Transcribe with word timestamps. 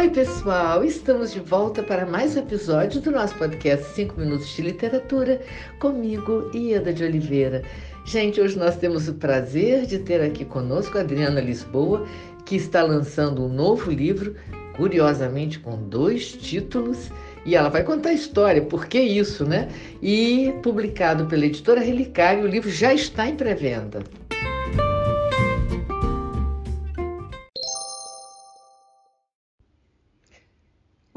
Oi, 0.00 0.08
pessoal! 0.08 0.82
Estamos 0.82 1.30
de 1.30 1.40
volta 1.40 1.82
para 1.82 2.06
mais 2.06 2.34
um 2.34 2.38
episódio 2.38 3.02
do 3.02 3.10
nosso 3.10 3.34
podcast 3.34 3.84
5 3.94 4.18
Minutos 4.18 4.48
de 4.48 4.62
Literatura, 4.62 5.42
comigo, 5.78 6.50
Ieda 6.54 6.90
de 6.90 7.04
Oliveira. 7.04 7.62
Gente, 8.06 8.40
hoje 8.40 8.58
nós 8.58 8.78
temos 8.78 9.08
o 9.08 9.14
prazer 9.16 9.84
de 9.84 9.98
ter 9.98 10.22
aqui 10.22 10.42
conosco 10.42 10.96
a 10.96 11.02
Adriana 11.02 11.38
Lisboa, 11.38 12.06
que 12.46 12.56
está 12.56 12.82
lançando 12.82 13.44
um 13.44 13.48
novo 13.50 13.90
livro, 13.90 14.36
curiosamente 14.74 15.58
com 15.58 15.76
dois 15.76 16.32
títulos, 16.32 17.10
e 17.44 17.54
ela 17.54 17.68
vai 17.68 17.84
contar 17.84 18.08
a 18.08 18.14
história, 18.14 18.62
por 18.62 18.86
que 18.86 18.98
isso, 18.98 19.44
né? 19.44 19.68
E 20.00 20.54
publicado 20.62 21.26
pela 21.26 21.44
editora 21.44 21.82
Relicário, 21.82 22.44
o 22.44 22.48
livro 22.48 22.70
já 22.70 22.94
está 22.94 23.28
em 23.28 23.36
pré-venda. 23.36 24.02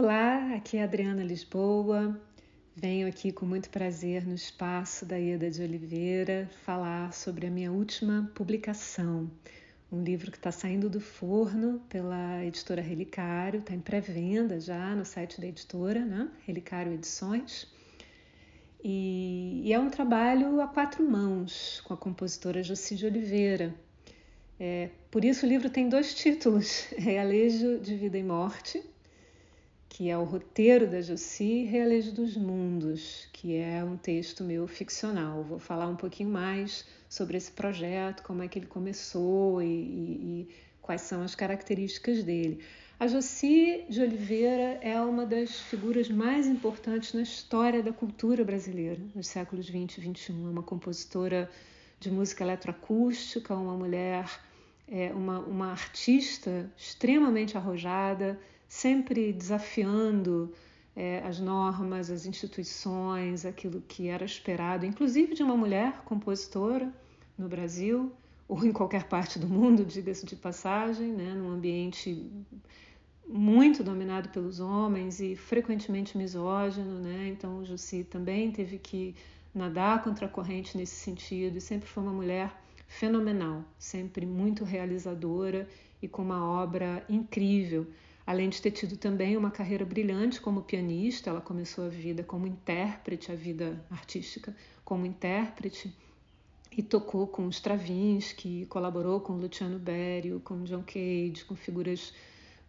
Olá, 0.00 0.54
aqui 0.54 0.76
é 0.76 0.82
a 0.82 0.84
Adriana 0.84 1.24
Lisboa. 1.24 2.16
Venho 2.76 3.08
aqui 3.08 3.32
com 3.32 3.44
muito 3.44 3.68
prazer 3.68 4.24
no 4.24 4.32
espaço 4.32 5.04
da 5.04 5.16
Ieda 5.16 5.50
de 5.50 5.60
Oliveira 5.60 6.48
falar 6.64 7.12
sobre 7.12 7.48
a 7.48 7.50
minha 7.50 7.72
última 7.72 8.30
publicação, 8.32 9.28
um 9.90 10.00
livro 10.04 10.30
que 10.30 10.36
está 10.36 10.52
saindo 10.52 10.88
do 10.88 11.00
forno 11.00 11.82
pela 11.88 12.44
editora 12.44 12.80
Relicário, 12.80 13.58
está 13.58 13.74
em 13.74 13.80
pré-venda 13.80 14.60
já 14.60 14.94
no 14.94 15.04
site 15.04 15.40
da 15.40 15.48
editora, 15.48 16.04
né? 16.04 16.28
Relicário 16.46 16.92
Edições. 16.92 17.66
E, 18.84 19.62
e, 19.64 19.72
é 19.72 19.80
um 19.80 19.90
trabalho 19.90 20.60
a 20.60 20.68
quatro 20.68 21.02
mãos 21.02 21.80
com 21.80 21.92
a 21.92 21.96
compositora 21.96 22.62
Joci 22.62 22.94
de 22.94 23.04
Oliveira. 23.04 23.74
É, 24.60 24.90
por 25.10 25.24
isso 25.24 25.44
o 25.44 25.48
livro 25.48 25.68
tem 25.68 25.88
dois 25.88 26.14
títulos: 26.14 26.86
Realejo 26.96 27.80
de 27.80 27.96
Vida 27.96 28.16
e 28.16 28.22
Morte 28.22 28.80
que 29.98 30.08
é 30.08 30.16
o 30.16 30.22
roteiro 30.22 30.86
da 30.86 31.02
Joci 31.02 31.64
Realejo 31.64 32.12
dos 32.12 32.36
Mundos, 32.36 33.26
que 33.32 33.56
é 33.56 33.82
um 33.82 33.96
texto 33.96 34.44
meu 34.44 34.64
ficcional. 34.68 35.42
Vou 35.42 35.58
falar 35.58 35.88
um 35.88 35.96
pouquinho 35.96 36.30
mais 36.30 36.86
sobre 37.08 37.36
esse 37.36 37.50
projeto, 37.50 38.22
como 38.22 38.40
é 38.40 38.46
que 38.46 38.60
ele 38.60 38.66
começou 38.66 39.60
e, 39.60 39.66
e, 39.66 39.70
e 39.72 40.48
quais 40.80 41.00
são 41.00 41.20
as 41.20 41.34
características 41.34 42.22
dele. 42.22 42.60
A 43.00 43.08
Joci 43.08 43.86
de 43.90 44.00
Oliveira 44.00 44.78
é 44.82 45.00
uma 45.00 45.26
das 45.26 45.58
figuras 45.62 46.08
mais 46.08 46.46
importantes 46.46 47.12
na 47.12 47.22
história 47.22 47.82
da 47.82 47.92
cultura 47.92 48.44
brasileira, 48.44 49.00
nos 49.16 49.26
séculos 49.26 49.68
20 49.68 49.96
e 49.96 50.00
21. 50.00 50.46
É 50.46 50.50
uma 50.50 50.62
compositora 50.62 51.50
de 51.98 52.08
música 52.08 52.44
eletroacústica, 52.44 53.52
uma 53.52 53.74
mulher, 53.74 54.30
é, 54.86 55.12
uma, 55.12 55.40
uma 55.40 55.72
artista 55.72 56.70
extremamente 56.76 57.56
arrojada, 57.56 58.38
sempre 58.68 59.32
desafiando 59.32 60.52
é, 60.94 61.20
as 61.24 61.40
normas, 61.40 62.10
as 62.10 62.26
instituições, 62.26 63.46
aquilo 63.46 63.80
que 63.88 64.08
era 64.08 64.24
esperado, 64.24 64.84
inclusive 64.84 65.34
de 65.34 65.42
uma 65.42 65.56
mulher 65.56 66.02
compositora 66.04 66.92
no 67.36 67.48
Brasil 67.48 68.12
ou 68.46 68.64
em 68.64 68.72
qualquer 68.72 69.04
parte 69.04 69.38
do 69.38 69.48
mundo, 69.48 69.84
diga-se 69.84 70.26
de 70.26 70.36
passagem, 70.36 71.12
né, 71.12 71.34
num 71.34 71.50
ambiente 71.50 72.30
muito 73.26 73.84
dominado 73.84 74.30
pelos 74.30 74.58
homens 74.58 75.20
e 75.20 75.36
frequentemente 75.36 76.16
misógino, 76.16 76.98
né? 76.98 77.28
Então, 77.28 77.62
Jussi 77.62 78.02
também 78.02 78.50
teve 78.50 78.78
que 78.78 79.14
nadar 79.54 80.02
contra 80.02 80.24
a 80.24 80.28
corrente 80.28 80.78
nesse 80.78 80.94
sentido 80.94 81.58
e 81.58 81.60
sempre 81.60 81.86
foi 81.86 82.02
uma 82.02 82.12
mulher 82.12 82.50
fenomenal, 82.86 83.62
sempre 83.78 84.24
muito 84.24 84.64
realizadora 84.64 85.68
e 86.00 86.08
com 86.08 86.22
uma 86.22 86.42
obra 86.42 87.04
incrível. 87.08 87.86
Além 88.28 88.50
de 88.50 88.60
ter 88.60 88.72
tido 88.72 88.94
também 88.98 89.38
uma 89.38 89.50
carreira 89.50 89.86
brilhante 89.86 90.38
como 90.38 90.60
pianista, 90.60 91.30
ela 91.30 91.40
começou 91.40 91.86
a 91.86 91.88
vida 91.88 92.22
como 92.22 92.46
intérprete, 92.46 93.32
a 93.32 93.34
vida 93.34 93.82
artística 93.90 94.54
como 94.84 95.06
intérprete, 95.06 95.90
e 96.70 96.82
tocou 96.82 97.26
com 97.26 97.48
Stravinsky, 97.48 98.66
colaborou 98.66 99.18
com 99.18 99.32
Luciano 99.32 99.78
Berio, 99.78 100.40
com 100.44 100.62
John 100.64 100.82
Cage, 100.82 101.42
com 101.48 101.56
figuras 101.56 102.12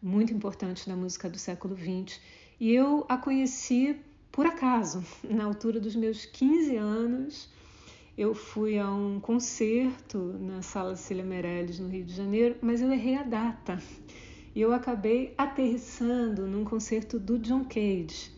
muito 0.02 0.34
importantes 0.34 0.88
da 0.88 0.96
música 0.96 1.30
do 1.30 1.38
século 1.38 1.76
XX. 1.76 2.22
E 2.58 2.74
eu 2.74 3.06
a 3.10 3.18
conheci 3.18 4.00
por 4.32 4.46
acaso, 4.46 5.04
na 5.30 5.44
altura 5.44 5.82
dos 5.82 5.94
meus 5.94 6.24
15 6.24 6.78
anos. 6.78 7.50
Eu 8.18 8.34
fui 8.34 8.80
a 8.80 8.90
um 8.90 9.20
concerto 9.20 10.20
na 10.40 10.62
Sala 10.62 10.96
Cília 10.96 11.26
Meirelles, 11.26 11.80
no 11.80 11.90
Rio 11.90 12.06
de 12.06 12.16
Janeiro, 12.16 12.56
mas 12.62 12.82
eu 12.82 12.90
errei 12.90 13.16
a 13.16 13.24
data 13.24 13.78
e 14.56 14.62
eu 14.62 14.74
acabei 14.74 15.34
aterrissando 15.38 16.48
num 16.48 16.64
concerto 16.64 17.20
do 17.20 17.38
John 17.38 17.66
Cage, 17.66 18.32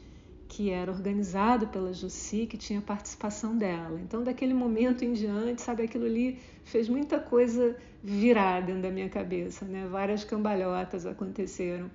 que 0.48 0.70
era 0.70 0.92
organizado 0.92 1.68
pela 1.68 1.94
Jussi, 1.94 2.46
que 2.46 2.58
tinha 2.58 2.82
participação 2.82 3.58
dela. 3.58 4.00
Então, 4.02 4.22
daquele 4.22 4.54
momento 4.54 5.06
em 5.06 5.14
diante, 5.14 5.62
sabe, 5.62 5.84
aquilo 5.84 6.06
ali 6.06 6.40
fez 6.66 6.90
muita 6.90 7.20
coisa 7.20 7.76
virar 8.04 8.62
dentro 8.62 8.82
da 8.82 8.92
minha 8.92 9.08
cabeça, 9.08 9.64
né? 9.64 9.88
Várias 9.88 10.26
cambalhotas 10.26 11.06
aconteceram. 11.06 11.90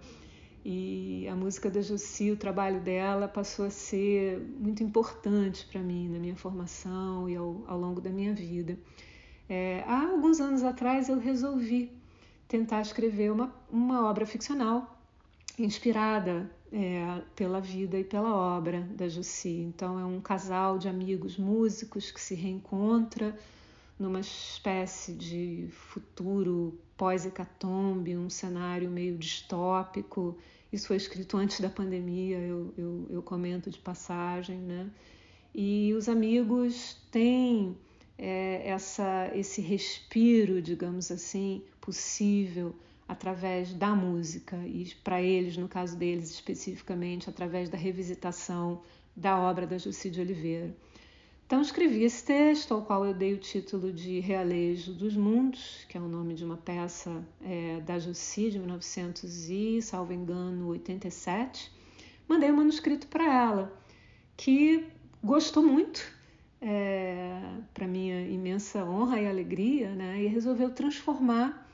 E 0.65 1.29
a 1.29 1.37
música 1.37 1.71
da 1.71 1.83
Jussi, 1.83 2.31
o 2.31 2.37
trabalho 2.37 2.81
dela, 2.81 3.29
passou 3.29 3.67
a 3.67 3.71
ser 3.71 4.41
muito 4.59 4.83
importante 4.83 5.67
para 5.71 5.81
mim 5.81 6.09
na 6.09 6.19
minha 6.19 6.35
formação 6.35 7.29
e 7.29 7.37
ao, 7.37 7.63
ao 7.67 7.79
longo 7.79 8.01
da 8.01 8.11
minha 8.11 8.35
vida. 8.35 8.79
É, 9.49 9.85
há 9.87 10.09
alguns 10.09 10.41
anos 10.41 10.65
atrás 10.65 11.09
eu 11.09 11.19
resolvi 11.19 11.93
tentar 12.49 12.81
escrever 12.81 13.31
uma, 13.33 13.55
uma 13.71 14.09
obra 14.09 14.27
ficcional 14.27 14.97
inspirada 15.59 16.51
é, 16.73 17.23
pela 17.35 17.61
vida 17.61 17.99
e 17.99 18.05
pela 18.05 18.35
obra 18.35 18.81
da 18.95 19.09
Jussi. 19.09 19.49
Então, 19.49 19.99
é 19.99 20.05
um 20.05 20.21
casal 20.21 20.79
de 20.79 20.89
amigos 20.89 21.37
músicos 21.37 22.11
que 22.11 22.21
se 22.21 22.35
reencontra 22.35 23.37
numa 23.99 24.21
espécie 24.21 25.13
de 25.13 25.69
futuro 25.71 26.79
pós-hecatombe, 26.97 28.17
um 28.17 28.29
cenário 28.29 28.91
meio 28.91 29.17
distópico. 29.17 30.37
Isso 30.73 30.89
foi 30.89 30.97
escrito 30.97 31.37
antes 31.37 31.61
da 31.61 31.71
pandemia, 31.71 32.39
eu, 32.39 32.75
eu, 32.77 33.07
eu 33.09 33.23
comento 33.23 33.71
de 33.71 33.79
passagem, 33.79 34.59
né? 34.59 34.91
E 35.55 35.95
os 35.95 36.07
amigos 36.07 36.99
têm 37.11 37.75
é, 38.19 38.69
essa, 38.69 39.31
esse 39.35 39.63
respiro, 39.63 40.61
digamos 40.61 41.11
assim, 41.11 41.63
possível 41.87 42.75
através 43.09 43.73
da 43.73 43.95
música 43.95 44.57
e 44.67 44.93
para 45.05 45.23
eles, 45.23 45.57
no 45.57 45.69
caso 45.69 45.97
deles 45.97 46.31
especificamente, 46.31 47.31
através 47.31 47.69
da 47.69 47.79
revisitação 47.79 48.83
da 49.15 49.39
obra 49.39 49.67
da 49.67 49.79
Jussi 49.79 50.11
de 50.11 50.21
Oliveira. 50.21 50.77
Então 51.47 51.63
escrevi 51.63 52.03
esse 52.03 52.25
texto, 52.25 52.75
ao 52.75 52.83
qual 52.83 53.07
eu 53.07 53.15
dei 53.15 53.33
o 53.33 53.39
título 53.39 53.93
de 53.93 54.19
Realejo 54.19 54.93
dos 54.93 55.17
Mundos, 55.17 55.87
que 55.89 55.97
é 55.97 56.01
o 56.01 56.09
nome 56.09 56.35
de 56.35 56.45
uma 56.45 56.57
peça 56.57 57.25
é, 57.41 57.81
da 57.83 58.01
Jussi 58.01 58.51
de 58.51 58.59
1900 58.59 59.49
e, 59.49 59.81
salvo 59.81 60.13
engano, 60.13 60.67
87. 60.71 61.71
Mandei 62.27 62.51
o 62.51 62.53
um 62.53 62.57
manuscrito 62.57 63.07
para 63.07 63.25
ela, 63.25 63.81
que 64.37 64.89
gostou 65.23 65.63
muito 65.63 66.05
é, 66.61 67.41
para 67.73 67.87
minha 67.87 68.27
imensa 68.27 68.85
honra 68.85 69.21
e 69.21 69.29
alegria, 69.29 69.95
né? 69.95 70.25
e 70.25 70.27
resolveu 70.27 70.71
transformar 70.71 71.66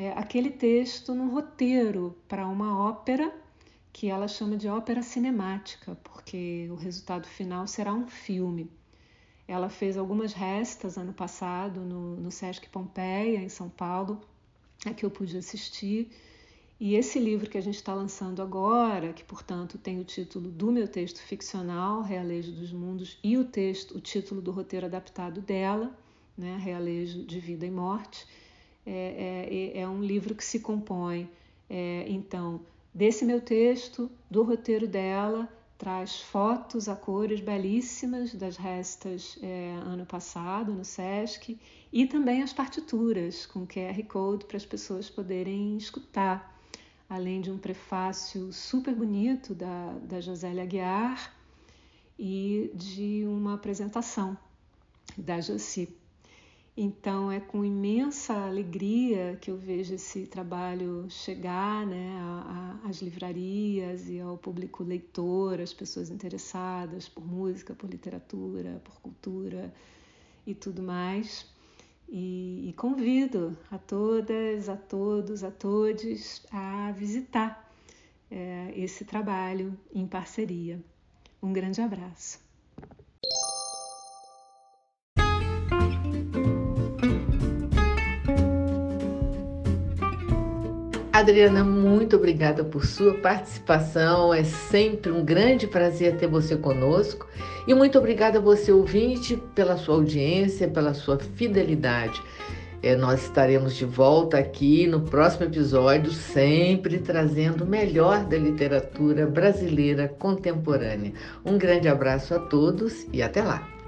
é, 0.00 0.12
aquele 0.12 0.48
texto 0.48 1.14
num 1.14 1.28
roteiro 1.30 2.16
para 2.26 2.48
uma 2.48 2.88
ópera 2.88 3.30
que 3.92 4.08
ela 4.08 4.26
chama 4.26 4.56
de 4.56 4.66
ópera 4.66 5.02
cinemática, 5.02 5.94
porque 6.02 6.68
o 6.70 6.74
resultado 6.74 7.26
final 7.26 7.66
será 7.66 7.92
um 7.92 8.08
filme. 8.08 8.70
Ela 9.46 9.68
fez 9.68 9.98
algumas 9.98 10.32
restas 10.32 10.96
ano 10.96 11.12
passado 11.12 11.80
no, 11.82 12.16
no 12.16 12.30
Sesc 12.30 12.66
Pompeia, 12.70 13.40
em 13.40 13.50
São 13.50 13.68
Paulo, 13.68 14.20
a 14.86 14.94
que 14.94 15.04
eu 15.04 15.10
pude 15.10 15.36
assistir 15.36 16.10
e 16.80 16.94
esse 16.94 17.18
livro 17.18 17.50
que 17.50 17.58
a 17.58 17.60
gente 17.60 17.74
está 17.74 17.92
lançando 17.92 18.40
agora, 18.40 19.12
que 19.12 19.22
portanto 19.22 19.76
tem 19.76 20.00
o 20.00 20.04
título 20.04 20.50
do 20.50 20.72
meu 20.72 20.88
texto 20.88 21.20
ficcional, 21.20 22.00
Realejo 22.00 22.52
dos 22.52 22.72
Mundos, 22.72 23.18
e 23.22 23.36
o 23.36 23.44
texto, 23.44 23.98
o 23.98 24.00
título 24.00 24.40
do 24.40 24.50
roteiro 24.50 24.86
adaptado 24.86 25.42
dela, 25.42 25.94
né, 26.38 26.56
Realejo 26.56 27.22
de 27.22 27.38
Vida 27.38 27.66
e 27.66 27.70
Morte, 27.70 28.26
é, 28.86 29.72
é, 29.74 29.80
é 29.80 29.88
um 29.88 30.02
livro 30.02 30.34
que 30.34 30.44
se 30.44 30.60
compõe, 30.60 31.28
é, 31.68 32.04
então, 32.08 32.60
desse 32.92 33.24
meu 33.24 33.40
texto, 33.40 34.10
do 34.30 34.42
roteiro 34.42 34.88
dela, 34.88 35.48
traz 35.78 36.20
fotos 36.20 36.88
a 36.88 36.96
cores 36.96 37.40
belíssimas 37.40 38.34
das 38.34 38.56
restas 38.56 39.38
é, 39.42 39.72
ano 39.82 40.04
passado 40.04 40.72
no 40.74 40.84
SESC 40.84 41.58
e 41.92 42.06
também 42.06 42.42
as 42.42 42.52
partituras 42.52 43.46
com 43.46 43.66
QR 43.66 44.02
Code 44.06 44.44
para 44.44 44.58
as 44.58 44.66
pessoas 44.66 45.08
poderem 45.08 45.76
escutar 45.78 46.60
além 47.08 47.40
de 47.40 47.50
um 47.50 47.58
prefácio 47.58 48.52
super 48.52 48.94
bonito 48.94 49.52
da, 49.52 49.94
da 50.02 50.20
Josélia 50.20 50.62
Aguiar 50.62 51.34
e 52.18 52.70
de 52.74 53.24
uma 53.26 53.54
apresentação 53.54 54.38
da 55.16 55.40
Josi. 55.40 55.88
Então 56.82 57.30
é 57.30 57.38
com 57.38 57.62
imensa 57.62 58.32
alegria 58.32 59.36
que 59.38 59.50
eu 59.50 59.58
vejo 59.58 59.96
esse 59.96 60.26
trabalho 60.26 61.04
chegar 61.10 61.86
né, 61.86 62.16
às 62.88 63.02
livrarias 63.02 64.08
e 64.08 64.18
ao 64.18 64.38
público 64.38 64.82
leitor, 64.82 65.60
às 65.60 65.74
pessoas 65.74 66.08
interessadas 66.08 67.06
por 67.06 67.22
música, 67.22 67.74
por 67.74 67.90
literatura, 67.90 68.80
por 68.82 68.98
cultura 69.02 69.70
e 70.46 70.54
tudo 70.54 70.82
mais. 70.82 71.44
E, 72.08 72.70
e 72.70 72.72
convido 72.72 73.54
a 73.70 73.76
todas, 73.76 74.70
a 74.70 74.76
todos, 74.76 75.44
a 75.44 75.50
todos 75.50 76.46
a 76.50 76.92
visitar 76.92 77.70
é, 78.30 78.72
esse 78.74 79.04
trabalho 79.04 79.78
em 79.94 80.06
parceria. 80.06 80.82
Um 81.42 81.52
grande 81.52 81.82
abraço. 81.82 82.49
Adriana, 91.20 91.62
muito 91.62 92.16
obrigada 92.16 92.64
por 92.64 92.86
sua 92.86 93.12
participação. 93.12 94.32
É 94.32 94.42
sempre 94.42 95.12
um 95.12 95.22
grande 95.22 95.66
prazer 95.66 96.16
ter 96.16 96.26
você 96.26 96.56
conosco. 96.56 97.28
E 97.66 97.74
muito 97.74 97.98
obrigada 97.98 98.38
a 98.38 98.40
você, 98.40 98.72
ouvinte, 98.72 99.36
pela 99.54 99.76
sua 99.76 99.96
audiência, 99.96 100.66
pela 100.66 100.94
sua 100.94 101.18
fidelidade. 101.18 102.22
É, 102.82 102.96
nós 102.96 103.24
estaremos 103.24 103.76
de 103.76 103.84
volta 103.84 104.38
aqui 104.38 104.86
no 104.86 105.02
próximo 105.02 105.44
episódio, 105.44 106.10
sempre 106.10 106.96
trazendo 106.96 107.64
o 107.64 107.68
melhor 107.68 108.24
da 108.24 108.38
literatura 108.38 109.26
brasileira 109.26 110.08
contemporânea. 110.08 111.12
Um 111.44 111.58
grande 111.58 111.86
abraço 111.86 112.34
a 112.34 112.38
todos 112.38 113.06
e 113.12 113.22
até 113.22 113.42
lá! 113.42 113.79